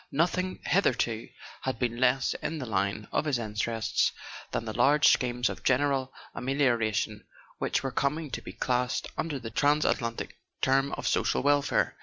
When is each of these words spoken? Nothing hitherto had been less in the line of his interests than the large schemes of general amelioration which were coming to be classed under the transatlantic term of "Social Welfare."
Nothing 0.11 0.57
hitherto 0.65 1.29
had 1.61 1.77
been 1.77 1.97
less 1.99 2.33
in 2.41 2.57
the 2.57 2.65
line 2.65 3.07
of 3.11 3.25
his 3.25 3.37
interests 3.37 4.11
than 4.49 4.65
the 4.65 4.73
large 4.73 5.09
schemes 5.09 5.47
of 5.47 5.61
general 5.63 6.11
amelioration 6.33 7.23
which 7.59 7.83
were 7.83 7.91
coming 7.91 8.31
to 8.31 8.41
be 8.41 8.53
classed 8.53 9.05
under 9.15 9.37
the 9.37 9.51
transatlantic 9.51 10.39
term 10.59 10.91
of 10.93 11.07
"Social 11.07 11.43
Welfare." 11.43 11.97